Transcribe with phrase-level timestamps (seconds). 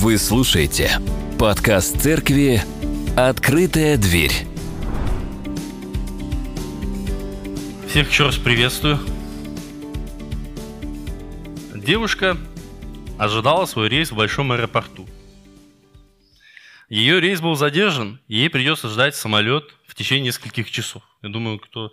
[0.00, 0.92] Вы слушаете
[1.40, 2.62] подкаст церкви
[3.16, 4.30] «Открытая дверь».
[7.88, 9.00] Всех еще раз приветствую.
[11.74, 12.36] Девушка
[13.18, 15.04] ожидала свой рейс в большом аэропорту.
[16.88, 21.02] Ее рейс был задержан, и ей придется ждать самолет в течение нескольких часов.
[21.22, 21.90] Я думаю, кто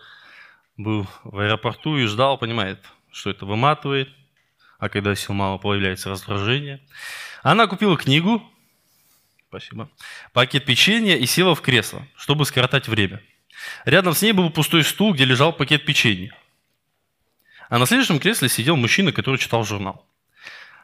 [0.77, 2.77] был в аэропорту и ждал, понимает,
[3.11, 4.09] что это выматывает,
[4.79, 6.81] а когда сил мало, появляется раздражение.
[7.43, 8.41] Она купила книгу,
[9.49, 9.89] спасибо,
[10.33, 13.21] пакет печенья и села в кресло, чтобы скоротать время.
[13.85, 16.35] Рядом с ней был пустой стул, где лежал пакет печенья.
[17.69, 20.05] А на следующем кресле сидел мужчина, который читал журнал.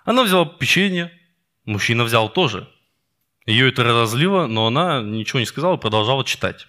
[0.04, 1.12] Она взяла печенье,
[1.66, 2.70] мужчина взял тоже.
[3.46, 6.68] Ее это разозлило, но она ничего не сказала, продолжала читать.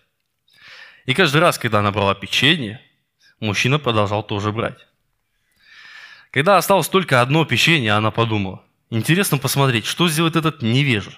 [1.06, 2.80] И каждый раз, когда она брала печенье,
[3.40, 4.86] мужчина продолжал тоже брать.
[6.32, 11.12] Когда осталось только одно печенье, она подумала, интересно посмотреть, что сделает этот невежа.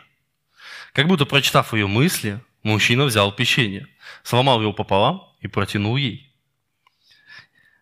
[0.93, 3.87] Как будто прочитав ее мысли, мужчина взял печенье,
[4.25, 6.35] сломал его пополам и протянул ей,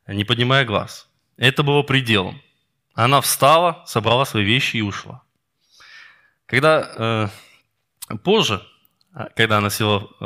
[0.07, 1.09] не поднимая глаз.
[1.39, 2.43] Это было пределом.
[2.93, 5.23] Она встала, собрала свои вещи и ушла.
[6.45, 7.31] Когда
[8.11, 8.63] э, позже,
[9.35, 10.25] когда она села э,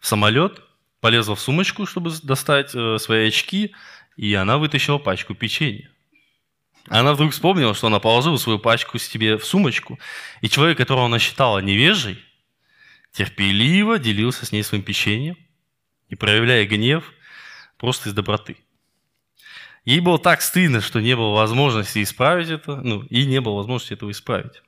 [0.00, 0.62] в самолет,
[1.00, 3.74] полезла в сумочку, чтобы достать э, свои очки,
[4.16, 5.90] и она вытащила пачку печенья.
[6.88, 9.98] Она вдруг вспомнила, что она положила свою пачку себе в сумочку,
[10.40, 12.22] и человек, которого она считала невежей,
[13.12, 15.36] терпеливо делился с ней своим печеньем
[16.08, 17.12] и, проявляя гнев,
[17.76, 18.56] просто из доброты.
[19.84, 23.94] Ей было так стыдно, что не было возможности исправить это, ну, и не было возможности
[23.94, 24.62] этого исправить.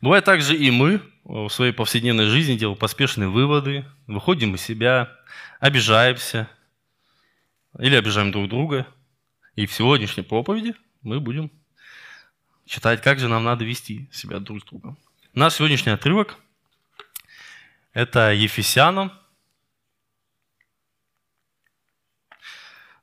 [0.00, 5.10] Бывает также и мы в своей повседневной жизни делаем поспешные выводы, выходим из себя,
[5.60, 6.48] обижаемся
[7.78, 8.86] или обижаем друг друга.
[9.56, 11.50] И в сегодняшней проповеди мы будем
[12.64, 14.98] читать, как же нам надо вести себя друг с другом.
[15.34, 16.38] Наш сегодняшний отрывок–
[17.92, 19.12] это Ефесянам,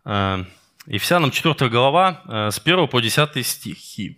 [0.03, 0.45] э,
[0.87, 4.17] Ефесянам 4 глава, э, с 1 по 10 стихи.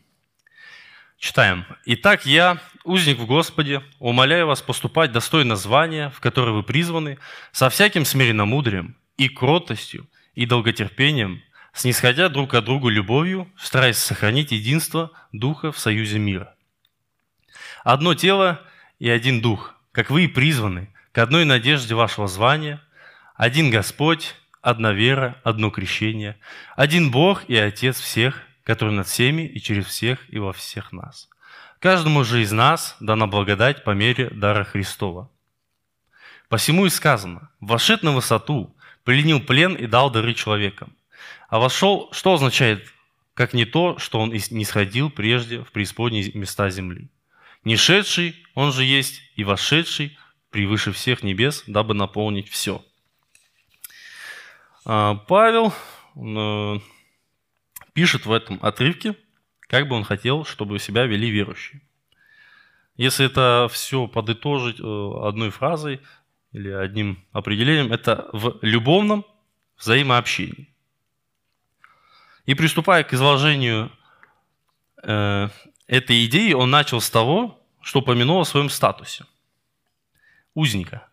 [1.17, 1.65] Читаем.
[1.85, 7.17] «Итак, я, узник в Господе, умоляю вас поступать достойно звания, в которое вы призваны,
[7.51, 11.41] со всяким смиренномудрием и кротостью и долготерпением,
[11.73, 16.55] снисходя друг к другу любовью, стараясь сохранить единство Духа в союзе мира.
[17.83, 18.61] Одно тело
[18.99, 22.81] и один Дух, как вы и призваны, к одной надежде вашего звания,
[23.35, 26.37] один Господь, одна вера, одно крещение,
[26.75, 31.29] один Бог и Отец всех, который над всеми и через всех и во всех нас.
[31.79, 35.29] Каждому же из нас дана благодать по мере дара Христова.
[36.47, 38.73] Посему и сказано, вошед на высоту,
[39.03, 40.95] пленил плен и дал дары человекам.
[41.53, 42.91] А вошел, что означает,
[43.35, 47.11] как не то, что он не сходил прежде в преисподние места земли.
[47.63, 50.17] Не шедший, он же есть, и вошедший
[50.49, 52.83] превыше всех небес, дабы наполнить все.
[54.83, 55.71] А, Павел
[56.15, 56.79] э,
[57.93, 59.15] пишет в этом отрывке,
[59.59, 61.81] как бы он хотел, чтобы себя вели верующие.
[62.97, 64.83] Если это все подытожить э,
[65.21, 66.01] одной фразой
[66.51, 69.23] или одним определением, это в любовном
[69.77, 70.72] взаимообщении.
[72.45, 73.91] И приступая к изложению
[75.01, 75.49] э,
[75.87, 79.25] этой идеи, он начал с того, что упомянул о своем статусе.
[80.53, 81.07] Узника.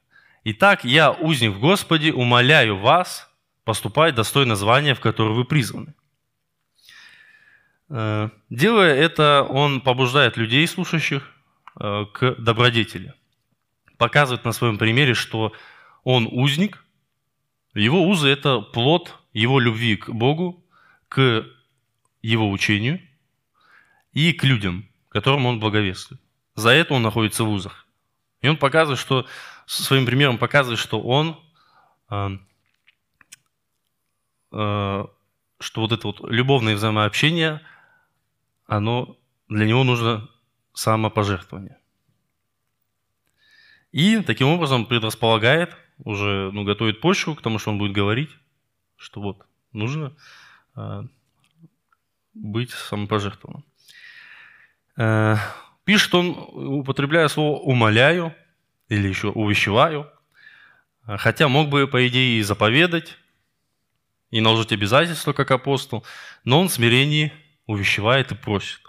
[0.45, 3.31] Итак, я, узник в Господе, умоляю вас
[3.65, 5.95] поступать достойно звания, в которое вы призваны.
[7.91, 11.31] Э, делая это, он побуждает людей, слушающих,
[11.79, 13.15] э, к добродетели.
[13.99, 15.53] Показывает на своем примере, что
[16.03, 16.85] он узник,
[17.75, 20.65] его узы– это плод его любви к Богу
[21.11, 21.45] к
[22.23, 23.01] его учению
[24.13, 26.23] и к людям, которым он благовествует.
[26.55, 27.87] За это он находится в узах.
[28.41, 29.27] И он показывает, что
[29.67, 31.39] своим примером показывает, что он,
[32.11, 32.39] э,
[34.53, 35.05] э,
[35.59, 37.61] что вот это вот любовное взаимообщение,
[38.67, 40.31] оно для него нужно
[40.73, 41.79] самопожертвование.
[43.91, 48.31] И таким образом предрасполагает, уже ну, готовит почву к тому, что он будет говорить,
[48.97, 50.15] что вот нужно
[52.35, 53.65] быть самопожертвованным.
[54.97, 55.37] Э,
[55.85, 58.35] пишет он, употребляя слово «умоляю»
[58.89, 60.11] или еще «увещеваю»,
[61.07, 63.17] э, хотя мог бы, по идее, и заповедать,
[64.31, 66.05] и наложить обязательства, как апостол,
[66.45, 67.33] но он в смирении
[67.67, 68.81] увещевает и просит.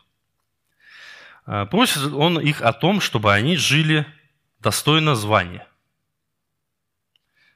[1.71, 4.05] Просит он их о том, чтобы они жили
[4.59, 5.67] достойно звания,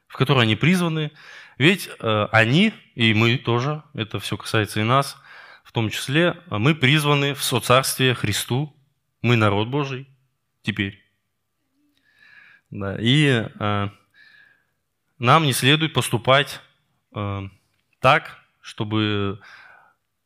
[0.08, 1.12] в которое они призваны,
[1.58, 5.16] ведь э, они, и мы тоже, это все касается и нас,
[5.64, 8.74] в том числе, мы призваны в соцарствие Христу,
[9.22, 10.08] мы народ Божий
[10.62, 11.02] теперь.
[12.70, 13.88] Да, и э,
[15.18, 16.60] нам не следует поступать
[17.14, 17.48] э,
[18.00, 19.40] так, чтобы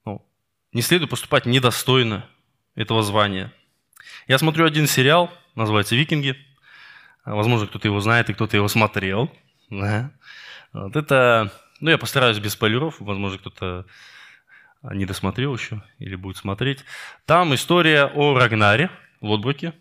[0.05, 0.27] ну,
[0.73, 2.27] не следует поступать недостойно
[2.75, 3.53] этого звания.
[4.27, 6.37] Я смотрю один сериал, называется «Викинги».
[7.25, 9.31] Возможно, кто-то его знает и кто-то его смотрел.
[9.71, 10.11] Да.
[10.73, 13.87] Вот это, ну, я постараюсь без спойлеров, возможно, кто-то
[14.83, 16.85] не досмотрел еще или будет смотреть.
[17.27, 18.91] Там история о Рагнаре
[19.21, 19.75] в Лотбруке,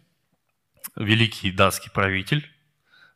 [0.95, 2.49] великий датский правитель.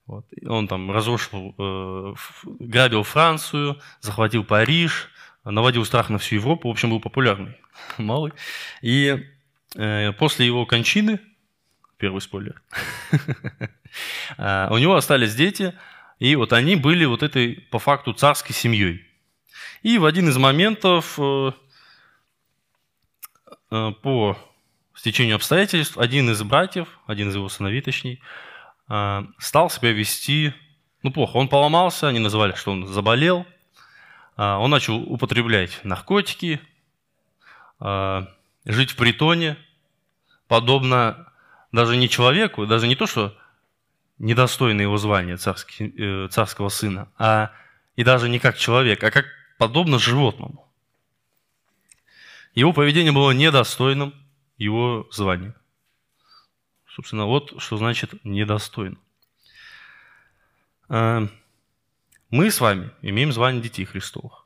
[0.06, 0.26] Вот.
[0.46, 2.14] Он там разрушил, э,
[2.60, 5.10] грабил Францию, захватил Париж,
[5.44, 6.68] наводил страх на всю Европу.
[6.68, 7.58] В общем, был популярный
[7.98, 8.34] малый.
[8.82, 9.26] И
[9.76, 11.20] э, после его кончины,
[11.98, 12.62] первый спойлер,
[14.38, 15.74] а, у него остались дети,
[16.24, 19.06] и вот они были вот этой, по факту, царской семьей.
[19.82, 21.52] И в один из моментов э,
[23.72, 24.38] э, по
[24.96, 28.20] стечению обстоятельств один из братьев, один из его сыновей точнее,
[28.88, 30.54] э, стал себя вести,
[31.02, 33.46] ну плохо, он поломался, они называли, что он заболел,
[34.38, 36.62] он начал употреблять наркотики,
[37.80, 39.58] жить в притоне,
[40.48, 41.34] подобно
[41.74, 43.38] даже не человеку, даже не то, что
[44.24, 47.52] недостойный его звания царский, э, царского сына, а
[47.98, 49.26] и даже не как человек, а как
[49.58, 50.66] подобно животному.
[52.56, 54.14] Его поведение было недостойным
[54.58, 55.54] его звания.
[56.88, 58.98] Собственно, вот что значит недостойно.
[60.88, 61.28] А,
[62.30, 64.46] мы с вами имеем звание детей Христовых.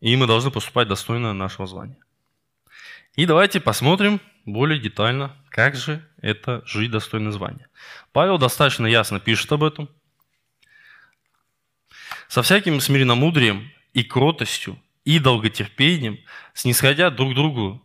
[0.00, 1.98] И мы должны поступать достойно нашего звания.
[3.16, 7.68] И давайте посмотрим более детально, как же это жить достойно звания.
[8.12, 9.88] Павел достаточно ясно пишет об этом.
[12.28, 16.18] Со всяким смиренномудрием и кротостью, и долготерпением,
[16.54, 17.82] снисходя друг другу,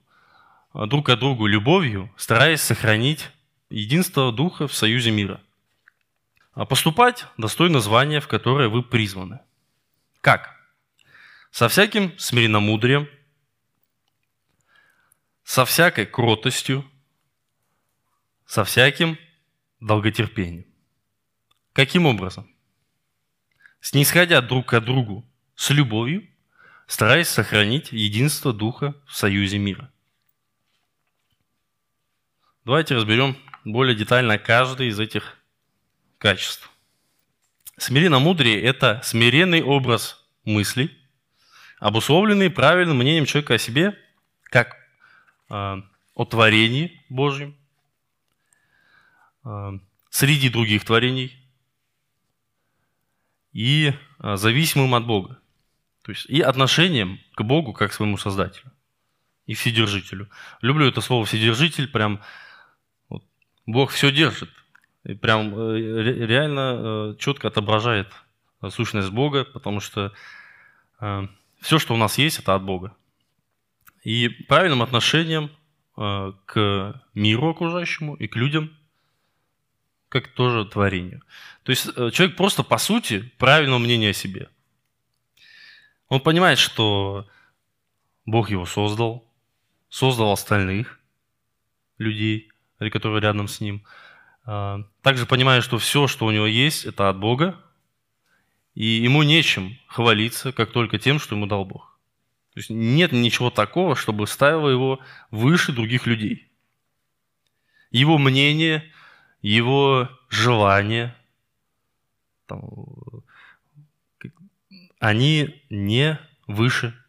[0.73, 3.29] друг от другу любовью, стараясь сохранить
[3.69, 5.41] единство Духа в союзе мира.
[6.53, 9.39] А поступать достойно звания, в которое вы призваны.
[10.21, 10.55] Как?
[11.51, 13.07] Со всяким смиренномудрием–
[15.49, 16.85] со всякой кротостью,
[18.45, 19.17] со всяким
[19.79, 20.67] долготерпением.
[21.73, 22.47] Каким образом?
[23.81, 26.29] Снисходя друг к другу с любовью,
[26.85, 29.91] стараясь сохранить единство Духа в союзе мира.
[32.63, 33.35] Давайте разберем
[33.65, 35.35] более детально каждый из этих
[36.19, 36.69] качеств.
[37.75, 40.95] Смиренно-мудрее– это смиренный образ мыслей,
[41.79, 43.97] обусловленный правильным мнением человека о себе,
[44.43, 44.78] как
[45.49, 47.55] о творении Божьем,
[50.09, 51.35] среди других творений
[53.53, 55.39] и зависимым от Бога.
[56.03, 58.71] То есть и отношением к Богу как к своему Создателю
[59.49, 60.29] и Вседержителю.
[60.61, 62.21] Люблю это слово Вседержитель, прям
[63.09, 63.23] вот,
[63.65, 64.49] Бог все держит.
[65.03, 68.11] И прям э, реально э, четко отображает
[68.69, 70.13] сущность Бога, потому что
[70.99, 71.27] э,
[71.61, 72.95] все, что у нас есть, это от Бога
[74.09, 75.51] и правильным отношением
[75.95, 78.75] э, к миру окружающему и к людям,
[80.09, 81.21] как тоже творению.
[81.61, 84.49] То есть э, человек просто, по сути, правильного мнения о себе.
[86.07, 87.27] Он понимает, что
[88.25, 89.23] Бог его создал,
[89.89, 90.99] создал остальных
[91.99, 93.85] людей, которые рядом с ним.
[94.47, 97.61] Э, также понимает, что все, что у него есть, это от Бога,
[98.73, 101.98] и ему нечем хвалиться, как только тем, что ему дал Бог.
[102.59, 104.99] То есть нет ничего такого, чтобы ставило его
[105.31, 106.51] выше других людей.
[107.89, 108.91] Его мнение,
[109.41, 111.15] его желания,
[112.47, 112.61] там,
[114.99, 117.01] они не выше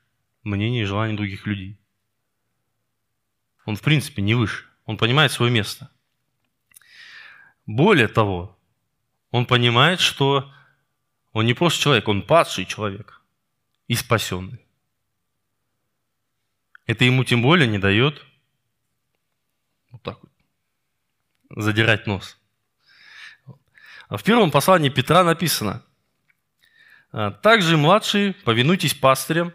[0.44, 1.76] мнения и желаний других людей.
[3.64, 4.66] Он, в принципе, не выше.
[4.86, 5.90] Он понимает свое место.
[7.66, 8.56] Более того,
[9.32, 10.48] он понимает, что
[11.32, 13.20] он не просто человек, он падший человек
[13.88, 14.60] и спасенный.
[16.90, 18.20] Это ему тем более не дает
[19.92, 20.32] вот так вот
[21.62, 22.36] задирать нос.
[24.08, 25.84] А в первом послании Петра написано,
[27.12, 29.52] «А, «Также, младшие, повинуйтесь пастырям,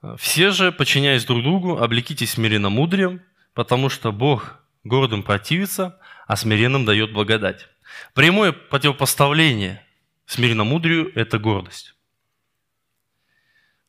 [0.00, 3.20] а, все же, подчиняясь друг другу, облекитесь смиренно-мудрием,
[3.52, 7.68] потому что Бог гордым противится, а смиренным дает благодать».
[8.14, 9.84] Прямое противопоставление
[10.24, 11.94] смиренно-мудрию– это гордость.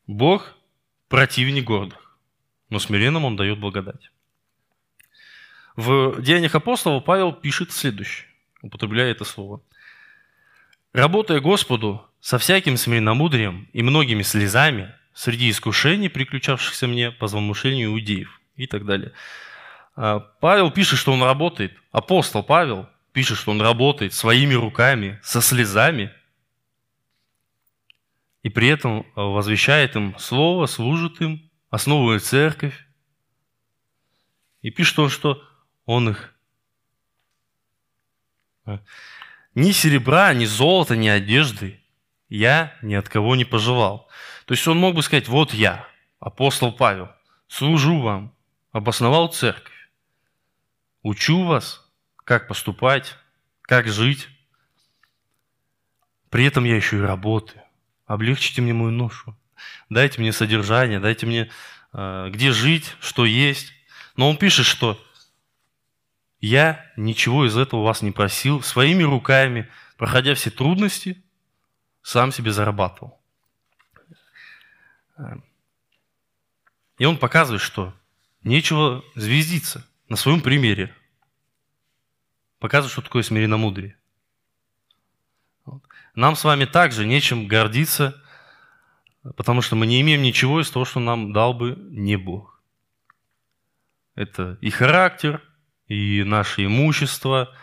[0.06, 0.54] Бог
[1.08, 2.11] противник гордых
[2.72, 4.10] но смиренным он дает благодать.
[5.76, 8.28] В Деяниях апостолов Павел пишет следующее,
[8.64, 9.62] употребляя это слово.
[10.94, 18.42] «Работая Господу со всяким смиренномудрием и многими слезами среди искушений, приключавшихся мне по злоумышлению иудеев»
[18.56, 19.12] и так далее.
[19.96, 21.74] А, Павел пишет, что он работает.
[21.92, 26.12] Апостол Павел пишет, что он работает своими руками, со слезами.
[28.44, 32.88] И при этом возвещает им слово, служит им, основывает церковь.
[34.62, 35.44] И пишет он, что
[35.86, 36.36] он их
[38.66, 38.80] а,
[39.56, 41.82] ни серебра, ни золота, ни одежды
[42.30, 44.08] я ни от кого не пожелал.
[44.46, 45.88] То есть он мог бы сказать, вот я,
[46.20, 47.10] апостол Павел,
[47.48, 48.36] служу вам,
[48.72, 49.90] обосновал церковь,
[51.02, 53.18] учу вас, как поступать,
[53.64, 54.30] как жить.
[56.30, 57.62] При этом я еще и работаю.
[58.06, 59.36] Облегчите мне мою ношу.
[59.92, 61.52] Дайте мне содержание, дайте мне
[61.92, 63.74] э, где жить, что есть.
[64.16, 64.98] Но он пишет, что
[66.40, 71.22] я ничего из этого вас не просил, своими руками, проходя все трудности,
[72.02, 73.20] сам себе зарабатывал.
[76.98, 77.94] И он показывает, что
[78.44, 80.96] нечего звездиться на своем примере.
[82.60, 83.98] Показывает, что такое смиренномудрие.
[86.16, 88.21] Нам с вами также нечем гордиться,
[89.24, 92.62] потому что мы не имеем ничего из того, что нам дал бы не Бог.
[94.16, 95.42] Это и характер,
[95.88, 97.56] и наше имущество,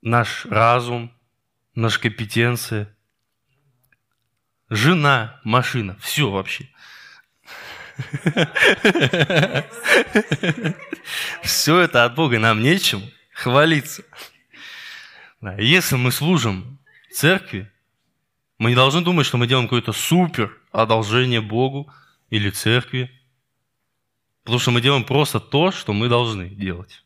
[0.00, 1.12] наш разум,
[1.74, 2.94] наша компетенция,
[4.68, 6.68] жена, машина, все вообще.
[11.42, 13.02] Все это от Бога, нам нечем
[13.32, 14.04] хвалиться.
[15.58, 16.78] Если мы служим
[17.12, 17.70] церкви,
[18.64, 21.92] мы не должны думать, что мы делаем какое-то супер одолжение Богу
[22.30, 23.10] или церкви,
[24.42, 27.04] потому что мы делаем просто то, что мы должны делать.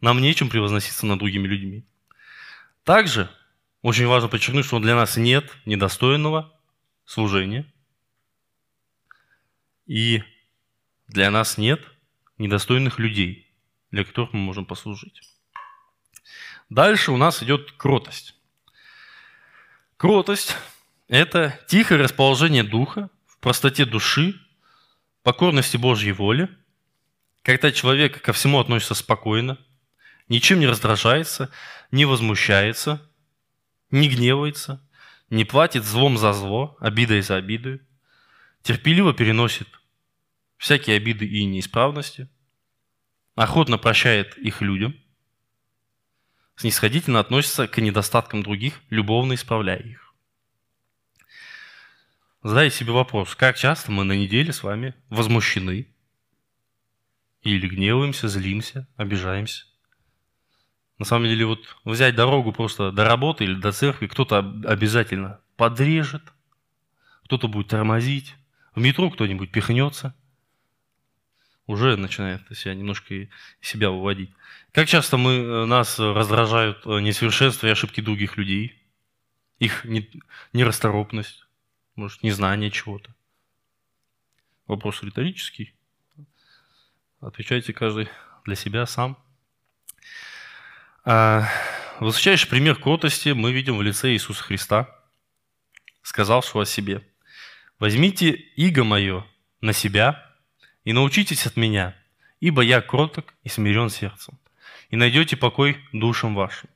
[0.00, 1.84] Нам нечем превозноситься над другими людьми.
[2.84, 3.28] Также
[3.80, 6.56] очень важно подчеркнуть, что для нас нет недостойного
[7.04, 7.66] служения.
[9.86, 10.22] И
[11.08, 11.84] для нас нет
[12.38, 13.52] недостойных людей,
[13.90, 15.22] для которых мы можем послужить.
[16.70, 18.36] Дальше у нас идет кротость.
[20.02, 20.56] Кротость–
[21.08, 24.34] это тихое расположение духа в простоте души,
[25.22, 26.48] покорности Божьей воле,
[27.42, 29.58] когда человек ко всему относится спокойно,
[30.28, 31.52] ничем не раздражается,
[31.92, 33.00] не возмущается,
[33.92, 34.84] не гневается,
[35.30, 37.80] не платит злом за зло, обидой за обидой,
[38.62, 39.68] терпеливо переносит
[40.56, 42.28] всякие обиды и неисправности,
[43.36, 44.96] охотно прощает их людям,
[46.62, 50.14] снисходительно относится к недостаткам других, любовно исправляя их.
[52.44, 55.88] Задайте себе вопрос, как часто мы на неделе с вами возмущены
[57.42, 59.64] или гневаемся, злимся, обижаемся?
[60.98, 66.22] На самом деле, вот взять дорогу просто до работы или до церкви, кто-то обязательно подрежет,
[67.24, 68.36] кто-то будет тормозить,
[68.76, 70.14] в метро кто-нибудь пихнется,
[71.66, 73.28] уже начинает себя немножко
[73.60, 74.30] себя выводить.
[74.72, 78.82] Как часто мы, э, нас раздражают э, несовершенства и ошибки других людей,
[79.58, 79.86] их
[80.52, 81.46] нерасторопность,
[81.94, 83.14] может, незнание чего-то.
[84.66, 85.74] Вопрос риторический.
[87.20, 88.08] Отвечайте каждый
[88.44, 89.16] для себя сам.
[91.04, 91.48] А,
[92.00, 94.88] высочайший пример кротости мы видим в лице Иисуса Христа,
[96.02, 97.06] сказавшего о себе.
[97.78, 99.26] «Возьмите иго мое
[99.60, 100.31] на себя
[100.84, 101.96] и научитесь от меня,
[102.40, 104.38] ибо я кроток и смирен сердцем,
[104.90, 106.68] и найдете покой душам вашим».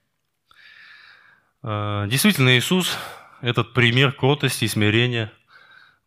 [1.62, 2.96] А, действительно, Иисус–
[3.42, 5.30] этот пример кротости и смирения,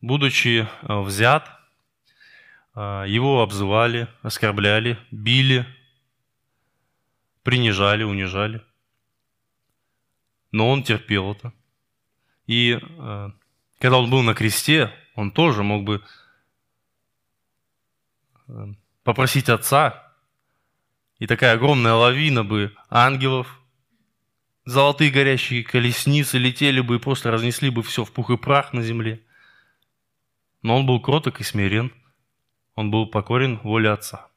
[0.01, 1.50] будучи а, взят,
[2.75, 5.68] его обзывали, оскорбляли, били–
[7.50, 8.62] принижали, унижали.
[10.51, 11.51] Но он терпел это.
[12.46, 13.29] И э,
[13.79, 16.01] когда он был на кресте, он тоже мог бы э,
[19.03, 20.13] попросить Отца,
[21.18, 23.60] и такая огромная лавина бы ангелов,
[24.65, 28.82] золотые горящие колесницы летели бы и просто разнесли бы все в пух и прах на
[28.82, 29.22] земле.
[30.62, 31.94] Но он был кроток и смирен,
[32.75, 34.27] он был покорен воле Отца.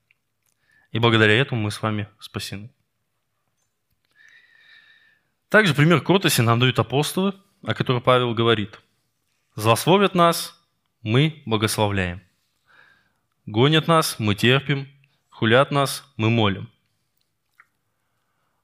[0.91, 2.71] И благодаря этому мы с вами спасены.
[5.49, 8.81] Также пример кротости нам дают апостолы, о которых Павел говорит.
[9.55, 10.59] «Злословят нас,
[11.03, 12.23] мы благословляем.
[13.47, 14.89] Гонят нас, мы терпим.
[15.31, 16.71] Хулят нас, мы молим».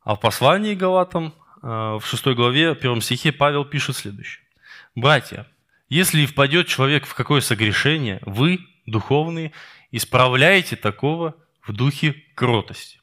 [0.02, 4.44] А в послании Галатам, э, в 6 главе, 1 стихе, Павел пишет следующее.
[4.94, 5.46] «Братья,
[5.88, 9.52] если впадет человек в какое согрешение, вы, духовные,
[9.90, 13.00] исправляете такого в духе кротости,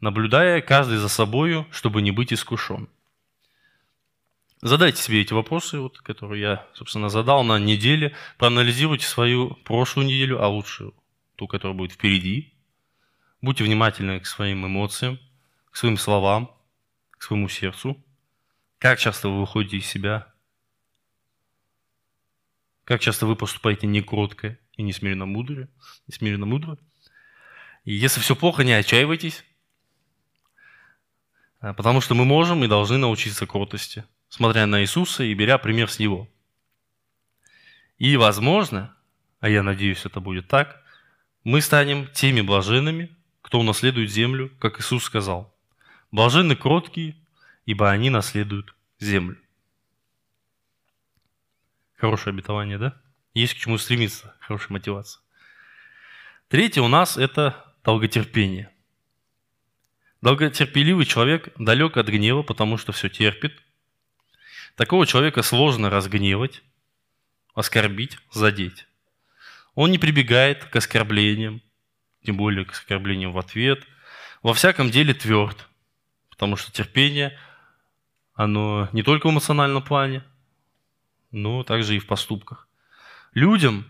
[0.00, 2.88] наблюдая каждый за собою, чтобы не быть искушен.
[4.60, 8.14] Задайте себе эти вопросы, вот, которые я, собственно, задал на неделе.
[8.38, 10.90] Проанализируйте свою прошлую неделю, а лучше
[11.36, 12.52] ту, которая будет впереди.
[13.40, 15.20] Будьте внимательны к своим эмоциям,
[15.70, 16.50] к своим словам,
[17.12, 18.02] к своему сердцу.
[18.78, 20.32] Как часто вы выходите из себя?
[22.82, 25.68] Как часто вы поступаете не кротко и не смиренно мудро?
[26.08, 26.78] Не смиренно мудро?
[27.84, 29.44] И если все плохо, не отчаивайтесь,
[31.60, 35.90] а, потому что мы можем и должны научиться кротости, смотря на Иисуса и беря пример
[35.90, 36.28] с Него.
[37.98, 38.94] И, возможно,
[39.40, 40.82] а я надеюсь, это будет так,
[41.44, 45.54] мы станем теми блаженными, кто унаследует землю, как Иисус сказал.
[46.10, 47.16] Блаженны кроткие,
[47.66, 49.38] ибо они наследуют землю.
[51.96, 53.00] Хорошее обетование, да?
[53.34, 55.22] Есть к чему стремиться, хорошая мотивация.
[56.48, 58.70] Третье у нас это долготерпение.
[60.22, 63.62] Долготерпеливый человек далек от гнева, потому что все терпит.
[64.78, 66.62] Такого человека сложно разгневать,
[67.52, 68.86] оскорбить, задеть.
[69.74, 71.62] Он не прибегает к оскорблениям,
[72.24, 73.84] тем более к оскорблениям в ответ.
[74.40, 75.68] Во всяком деле тверд,
[76.30, 77.36] потому что терпение,
[78.34, 80.22] оно не только в эмоциональном плане,
[81.32, 82.68] но также и в поступках.
[83.34, 83.84] Людям,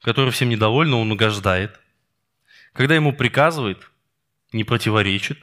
[0.00, 1.80] которые всем недовольны, он угождает.
[2.72, 3.90] Когда ему приказывает,
[4.52, 5.40] не противоречит.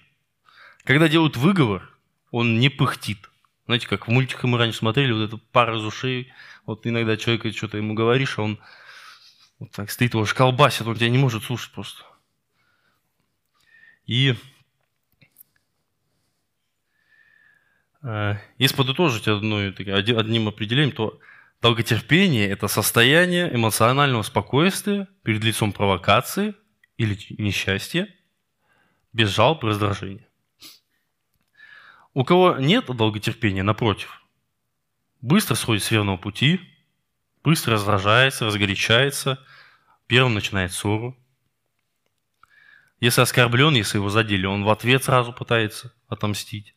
[0.86, 1.91] Когда делают выговор,
[2.32, 3.29] он не пыхтит.
[3.67, 6.31] Знаете, как в мультиках мы раньше смотрели, вот эта пара из ушей,
[6.65, 8.59] вот иногда человек что-то ему говоришь, а он
[9.59, 12.03] вот так стоит, его колбасит, он тебя не может слушать просто.
[14.05, 14.36] И
[18.03, 21.19] э, если подытожить одной, одним определением, то
[21.62, 26.55] долготерпение– это состояние эмоционального спокойствия перед лицом провокации
[26.95, 28.07] или несчастья,
[29.12, 30.26] без жалоб и раздражения.
[32.17, 34.25] У кого нет долготерпения, напротив,
[35.21, 36.59] быстро сходит с верного пути–
[37.43, 39.39] быстро раздражается, разгорячается,
[40.07, 41.15] первым начинает ссору.
[43.00, 46.75] Если оскорблен, если его задели, он в ответ сразу пытается отомстить.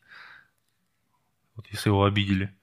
[1.55, 2.55] Вот если его обидели.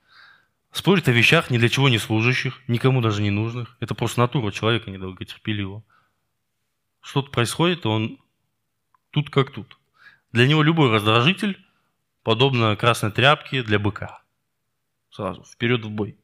[0.70, 3.76] Спорит о вещах ни для чего не служащих, никому даже не нужных.
[3.80, 5.82] Это просто натура человека недолготерпеливого.
[7.02, 8.18] Что-то происходит, он
[9.10, 9.78] тут как тут.
[10.32, 11.62] Для него любой раздражитель
[12.28, 14.20] подобно красной тряпке для быка.
[15.08, 16.18] Сразу, вперед в бой.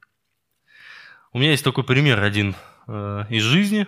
[1.33, 3.87] У меня есть такой пример один э, из жизни.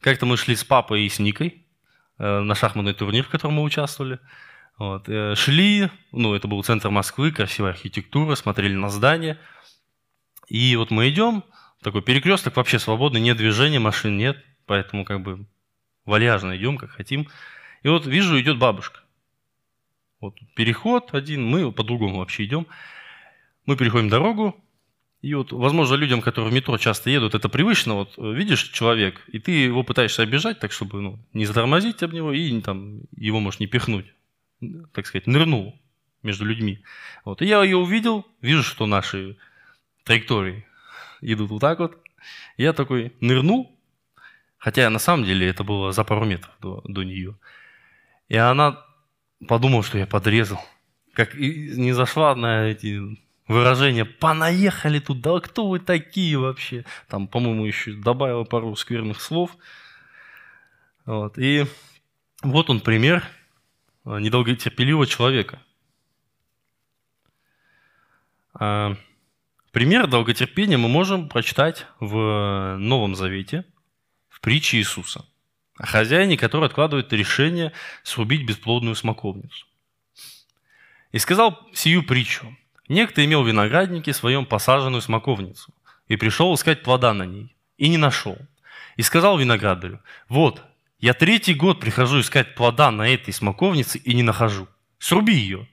[0.00, 1.64] Как-то мы шли с папой и с Никой
[2.18, 4.18] э, на шахматный турнир, в котором мы участвовали.
[4.78, 9.38] Вот, э, шли, ну, это был центр Москвы, красивая архитектура, смотрели на здание.
[10.48, 11.44] И вот мы идем,
[11.84, 15.46] такой перекресток вообще свободный, нет движения, машин нет, поэтому как бы
[16.04, 17.28] вальяжно идем, как хотим.
[17.84, 19.02] И вот вижу, идет бабушка.
[20.20, 22.66] Вот переход один, мы по-другому вообще идем.
[23.66, 24.56] Мы переходим дорогу,
[25.20, 27.94] и вот, возможно, людям, которые в метро часто едут, это привычно.
[27.94, 32.12] Вот э, видишь человек, и ты его пытаешься обижать, так чтобы ну, не затормозить об
[32.12, 34.06] него и там, его, может, не пихнуть.
[34.92, 35.76] Так сказать, нырнул
[36.22, 36.84] между людьми.
[37.24, 37.42] Вот.
[37.42, 39.36] И я ее увидел, вижу, что наши
[40.04, 40.64] траектории
[41.20, 41.98] идут вот так вот.
[42.56, 43.76] Я такой нырнул,
[44.56, 47.36] хотя на самом деле это было за пару метров до, до нее.
[48.28, 48.84] И она
[49.46, 50.64] подумала, что я подрезал.
[51.12, 53.00] Как и не зашла на эти
[53.46, 59.56] выражение «понаехали туда, кто вы такие вообще?» Там, по-моему, еще добавила пару скверных слов.
[61.06, 61.38] Вот.
[61.38, 61.66] И
[62.42, 63.24] вот он пример
[64.04, 65.62] а, недолготерпеливого человека.
[68.54, 68.96] А,
[69.72, 73.64] пример долготерпения мы можем прочитать в Новом Завете,
[74.28, 75.24] в притче Иисуса
[75.78, 79.66] о хозяине, который откладывает решение срубить бесплодную смоковницу.
[81.12, 82.54] И сказал сию притчу–
[82.88, 85.72] Некто имел в своем посаженную смоковницу
[86.08, 88.38] и пришел искать плода на ней, и не нашел.
[88.96, 90.64] И сказал виноградарю, вот,
[90.98, 94.66] я третий год прихожу искать плода на этой смоковнице и не нахожу.
[94.98, 95.68] Сруби ее.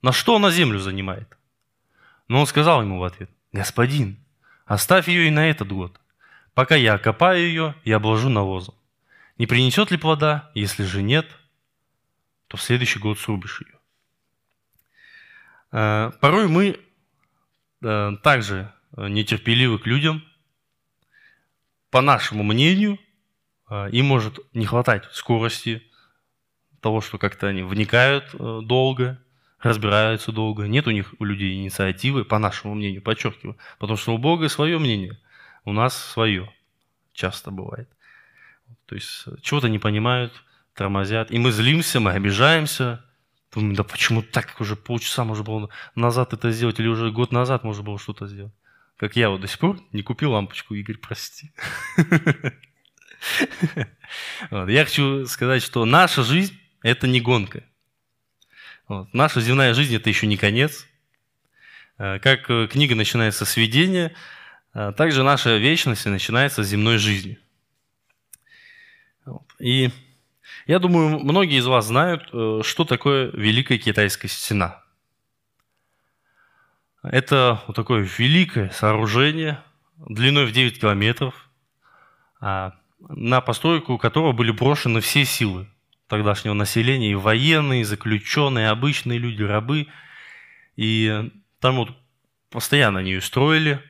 [0.00, 1.36] На что она землю занимает?
[2.28, 4.16] Но он сказал ему в ответ, господин,
[4.64, 6.00] оставь ее и на этот год.
[6.54, 8.74] Пока я окопаю ее и обложу навозом.
[9.40, 10.50] Не принесет ли плода?
[10.54, 11.26] Если же нет,
[12.46, 13.78] то в следующий год срубишь ее.
[15.72, 16.78] Э, порой мы
[17.80, 20.22] э, также нетерпеливы к людям.
[21.88, 22.98] По нашему мнению,
[23.70, 25.90] э, им может не хватать скорости,
[26.82, 29.22] того, что как-то они вникают долго,
[29.58, 30.66] разбираются долго.
[30.66, 33.56] Нет у них у людей инициативы, по нашему мнению, подчеркиваю.
[33.78, 35.18] Потому что у Бога свое мнение,
[35.64, 36.52] у нас свое.
[37.14, 37.88] Часто бывает.
[38.86, 40.32] То есть чего-то не понимают,
[40.74, 41.30] тормозят.
[41.30, 43.04] И мы злимся, мы обижаемся,
[43.52, 47.64] Думаю, да почему так уже полчаса можно было назад это сделать, или уже год назад
[47.64, 48.52] можно было что-то сделать.
[48.96, 51.52] Как я вот до сих пор не купил лампочку, Игорь, прости.
[54.50, 57.64] Я хочу сказать, что наша жизнь– это не гонка.
[59.12, 60.86] Наша земная жизнь– это еще не конец.
[61.98, 64.14] Э, как э, книга начинается с видения,
[64.74, 67.38] э, также наша вечность начинается с земной жизни.
[69.58, 69.90] И
[70.66, 74.82] я думаю, многие из вас знают, что такое Великая Китайская стена.
[77.02, 79.62] Это вот такое великое сооружение
[79.96, 81.48] длиной в 9 километров,
[82.40, 85.66] а, на постройку которого были брошены все силы
[86.08, 89.86] тогдашнего населения, и военные, и заключенные, и обычные люди, рабы.
[90.76, 91.30] И
[91.60, 91.90] там вот
[92.50, 93.80] постоянно они строили,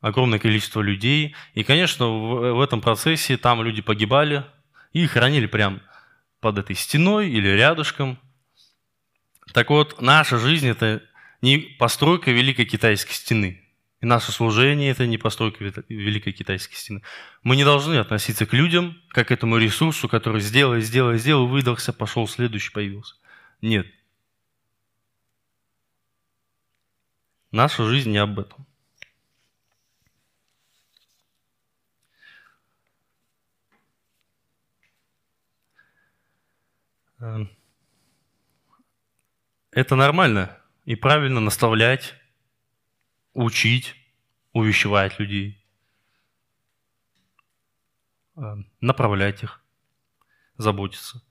[0.00, 1.34] огромное количество людей.
[1.54, 4.44] И, конечно, в этом процессе там люди погибали,
[4.92, 5.82] и хранили прям
[6.40, 8.18] под этой стеной или рядышком.
[9.52, 11.02] Так вот, наша жизнь– это
[11.40, 13.62] не постройка Великой Китайской стены.
[14.00, 17.02] И наше служение– это не постройка Великой Китайской стены.
[17.42, 21.92] Мы не должны относиться к людям, как к этому ресурсу, который сделал, сделал, сделал, выдохся,
[21.92, 23.14] пошел, следующий появился.
[23.60, 23.86] Нет.
[27.52, 28.66] Наша жизнь не об этом.
[39.70, 42.14] Это нормально и правильно наставлять,
[43.32, 43.94] учить,
[44.52, 45.64] увещевать людей,
[48.36, 48.40] э,
[48.80, 49.62] направлять их,
[50.56, 51.22] заботиться.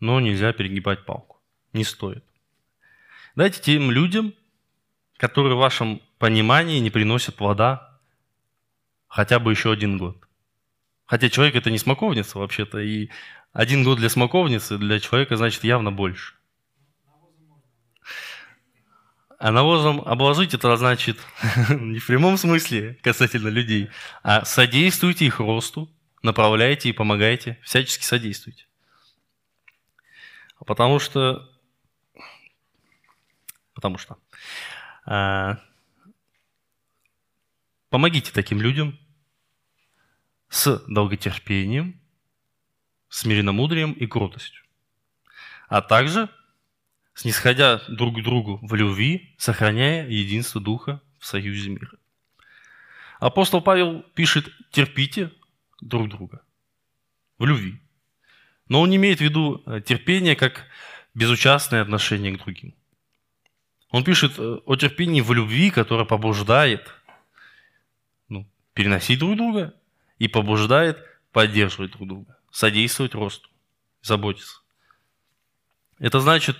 [0.00, 1.40] Но нельзя перегибать палку.
[1.72, 2.24] Не стоит.
[3.36, 4.34] Дайте тем людям,
[5.16, 8.00] которые в вашем понимании не приносят плода
[9.06, 10.26] хотя бы еще один год.
[11.10, 13.08] Хотя человек это не смоковница вообще-то, и
[13.52, 16.34] один год для смоковницы для человека значит явно больше.
[19.40, 21.18] А навозом обложить это значит
[21.68, 23.90] не в прямом смысле касательно людей,
[24.22, 25.90] а содействуйте их росту,
[26.22, 28.66] направляйте и помогайте, всячески содействуйте.
[30.64, 31.50] Потому что...
[33.74, 34.16] Потому что...
[35.06, 35.58] А,
[37.88, 38.96] помогите таким людям
[40.50, 41.98] с долготерпением,
[43.08, 44.62] с мириномудрием и кротостью.
[45.68, 46.28] А также
[47.14, 51.92] снисходя друг к другу в любви, сохраняя единство Духа в союзе мира.
[53.20, 55.30] Апостол Павел пишет «терпите
[55.80, 56.42] друг друга»
[57.38, 57.80] в любви.
[58.68, 60.66] Но он не имеет в виду э, терпение как
[61.14, 62.74] безучастное отношение к другим.
[63.90, 66.88] Он пишет э, о терпении в любви, которое побуждает
[68.28, 69.74] ну, переносить друг друга
[70.20, 73.48] и побуждает поддерживать друг друга, содействовать росту,
[74.02, 74.60] заботиться.
[75.98, 76.56] Это значит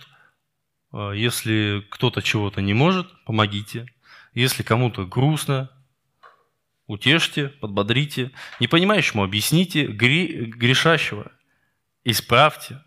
[0.92, 3.86] а, если кто-то чего-то не может, помогите.
[4.34, 5.70] Если кому-то грустно,
[6.86, 8.32] утешьте, подбодрите.
[8.58, 11.32] Не понимающему объясните, грешащего
[12.04, 12.82] исправьте,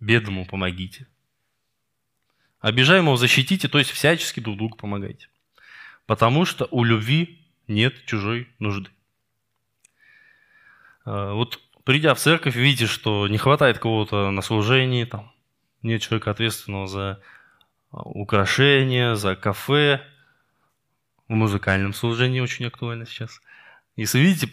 [0.00, 1.06] бедному помогите.
[2.60, 5.28] Обижаемого защитите, то есть всячески друг другу помогайте.
[6.06, 8.90] Потому что у любви нет чужой нужды.
[11.08, 15.32] А, вот придя в церковь, видите, что не хватает кого-то на служении, там,
[15.82, 17.22] нет человека ответственного за
[17.90, 20.04] а, украшения, за кафе.
[21.28, 23.40] В музыкальном служении очень актуально сейчас.
[23.96, 24.50] Если видите,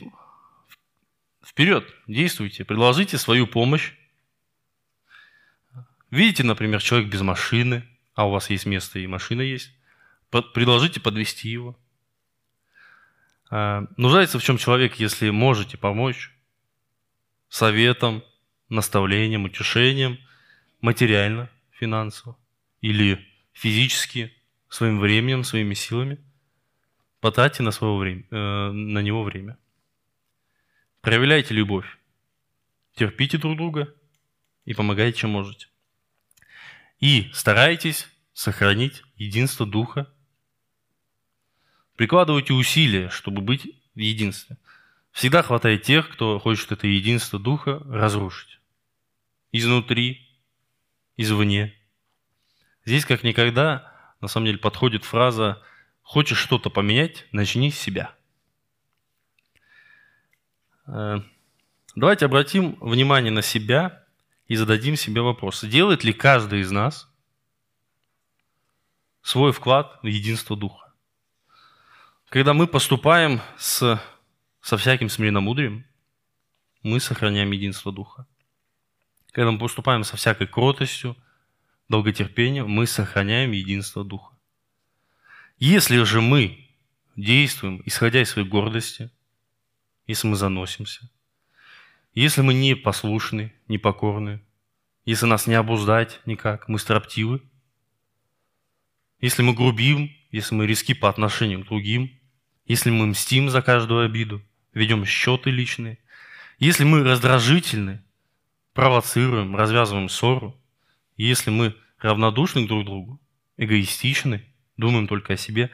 [1.45, 3.93] вперед, действуйте, предложите свою помощь.
[6.09, 9.73] Видите, например, человек без машины, а у вас есть место и машина есть,
[10.29, 11.77] предложите подвести его.
[13.49, 16.31] А, нуждается в чем человек, если можете помочь
[17.55, 18.23] советом,
[18.69, 20.19] наставлением, утешением–
[20.81, 22.37] материально, финансово
[22.81, 24.31] или физически,
[24.69, 26.19] своим временем, своими силами,
[27.21, 29.57] потратьте на, свое время, э, на него время.
[31.01, 31.87] Проявляйте любовь,
[32.93, 33.93] терпите друг друга
[34.65, 35.67] и помогайте, чем можете.
[36.99, 40.11] И старайтесь сохранить единство Духа.
[41.95, 43.65] Прикладывайте усилия, чтобы быть
[43.95, 44.57] в единстве.
[45.15, 48.59] Всегда хватает тех, кто хочет это единство Духа разрушить.
[49.53, 50.29] Изнутри,
[51.15, 51.73] извне.
[52.83, 55.63] Здесь как никогда, на самом деле, подходит фраза
[56.01, 58.13] «Хочешь что-то поменять, начни с себя».
[60.85, 61.21] Э,
[61.95, 64.03] давайте обратим внимание на себя
[64.47, 65.63] и зададим себе вопрос.
[65.63, 67.09] Делает ли каждый из нас
[69.21, 70.93] свой вклад в единство Духа?
[72.27, 73.97] Когда мы поступаем с,
[74.65, 75.85] со всяким смиренномудрием,
[76.83, 78.25] мы сохраняем единство Духа
[79.35, 81.17] когда мы поступаем со всякой кротостью,
[81.89, 84.33] долготерпением, мы сохраняем единство Духа.
[85.59, 86.69] Если же мы
[87.17, 89.11] действуем, исходя из своей гордости,
[90.07, 91.09] если мы заносимся,
[92.13, 94.41] Если мы не послушны, не покорны,
[95.03, 97.41] если нас не обуздать никак, мы строптивы,
[99.19, 102.17] если мы грубим, если мы риски по отношению к другим,
[102.65, 104.41] если мы мстим за каждую обиду,
[104.75, 105.97] ведем счеты личные,
[106.59, 108.03] если мы раздражительны,
[108.73, 110.55] провоцируем, развязываем ссору,
[111.17, 113.21] если мы равнодушны друг к другу,
[113.57, 114.45] эгоистичны,
[114.77, 115.71] думаем только о себе,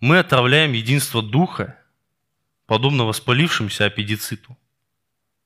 [0.00, 1.78] мы отравляем единство духа,
[2.66, 4.56] подобно воспалившемуся аппендициту.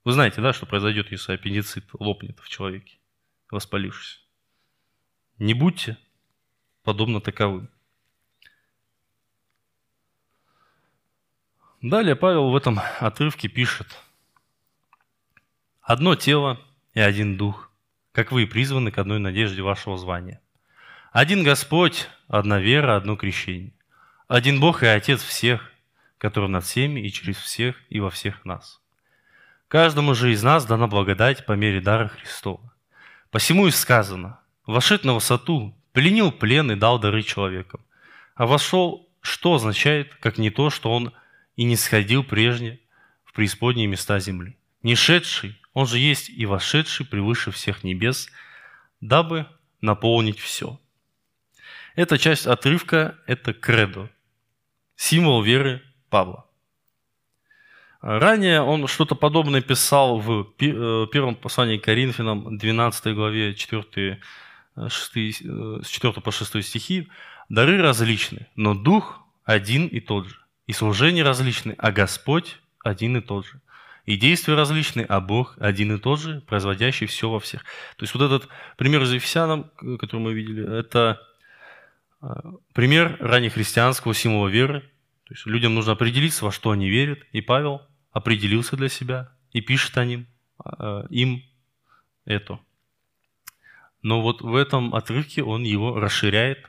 [0.04, 2.98] Вы знаете, да, что произойдет, если аппендицит лопнет в человеке,
[3.50, 4.20] воспалившись?
[5.38, 5.96] Не будьте
[6.82, 7.70] подобно таковым.
[11.82, 13.88] Далее Павел в этом отрывке пишет.
[15.80, 16.60] «Одно тело
[16.94, 17.72] и один дух,
[18.12, 20.40] как вы призваны к одной надежде вашего звания.
[21.10, 23.72] Один Господь, одна вера, одно крещение.
[24.28, 25.72] Один Бог и Отец всех,
[26.18, 28.80] который над всеми и через всех и во всех нас.
[29.66, 32.72] Каждому же из нас дана благодать по мере дара Христова.
[33.32, 37.80] Посему и сказано, вошед на высоту, пленил плен и дал дары человекам.
[38.36, 41.12] А вошел, что означает, как не то, что он
[41.56, 42.80] и не сходил прежде
[43.24, 44.56] в преисподние места земли.
[44.82, 48.28] Не шедший, он же есть и вошедший превыше всех небес,
[49.00, 49.46] дабы
[49.80, 50.78] наполнить все.
[51.94, 54.10] Эта часть отрывка– это кредо,
[54.96, 56.46] символ веры Павла.
[58.02, 64.20] Ранее он что-то подобное писал в э, первом послании к Коринфянам, 12 главе, 4,
[64.88, 67.08] 6, э, с 4 по 6 стихи.
[67.48, 70.41] «Дары различны, но Дух один и тот же.
[70.66, 73.60] И служения различны, а Господь один и тот же.
[74.04, 77.62] И действия различны, а Бог один и тот же, производящий все во всех».
[77.96, 81.20] То есть вот этот пример из Ефесянам, который мы видели, это
[82.20, 82.26] э,
[82.72, 84.80] пример раннехристианского символа веры.
[85.24, 87.20] То есть людям нужно определиться, во что они верят.
[87.32, 90.26] И Павел определился для себя и пишет о ним,
[90.64, 91.44] э, им
[92.24, 92.58] это.
[94.02, 96.68] Но вот в этом отрывке он его расширяет,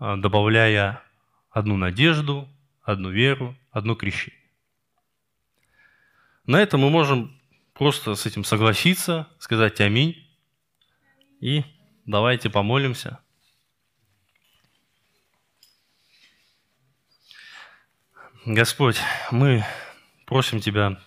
[0.00, 1.02] добавляя
[1.50, 2.48] одну надежду,
[2.90, 4.40] одну веру, одно крещение.
[6.46, 7.40] На этом мы можем
[7.74, 10.26] просто с этим согласиться, сказать аминь.
[11.40, 11.64] И
[12.06, 13.20] давайте помолимся.
[18.44, 18.96] Господь,
[19.30, 19.64] мы
[20.26, 20.98] просим Тебя,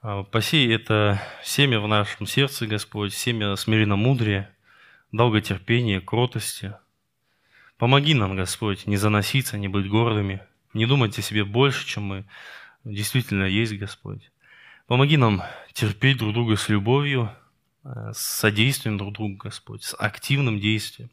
[0.00, 4.54] а, посей это семя в нашем сердце, Господь, семя смиренно-мудрия,
[5.12, 6.74] долготерпения, кротости.
[7.78, 10.42] Помоги нам, Господь, не заноситься, не быть гордыми,
[10.74, 12.24] не думать о себе больше, чем мы
[12.84, 14.30] действительно есть, Господь.
[14.86, 17.30] Помоги нам терпеть друг друга с любовью,
[17.84, 21.10] а, с содействием друг другу, Господь, с активным действием.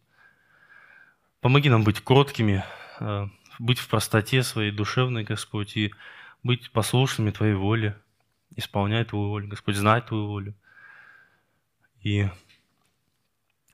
[1.40, 2.66] Помоги нам быть кроткими,
[3.00, 5.94] а, быть в простоте своей душевной, Господь, и
[6.44, 7.98] быть послушными Твоей воле,
[8.56, 10.56] исполнять Твою волю, Господь, знать Твою волю.
[12.02, 12.28] И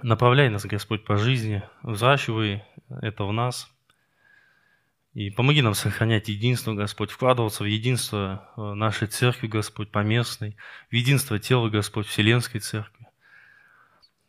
[0.02, 3.72] направляй нас, Господь, по жизни, взращивай это в нас.
[5.18, 10.56] И помоги нам сохранять единство, Господь, вкладываться в единство э, нашей церкви, Господь, поместной,
[10.92, 13.08] в единство тела, Господь, Вселенской церкви.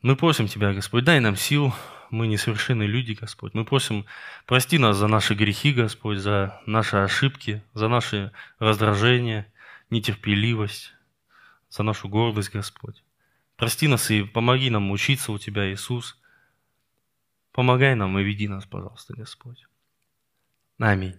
[0.01, 1.75] Мы просим Тебя, Господь, дай нам сил
[2.09, 3.53] мы несовершенные люди, Господь.
[3.53, 4.07] Мы просим,
[4.47, 9.53] прости нас за наши грехи, Господь, за наши ошибки, за наши раздражения,
[9.91, 10.95] нетерпеливость,
[11.69, 13.05] за нашу гордость, Господь.
[13.57, 16.19] Прости нас и помоги нам учиться у Тебя, Иисус.
[17.53, 19.68] Помогай нам и веди нас, пожалуйста, Господь.
[20.79, 21.19] Аминь.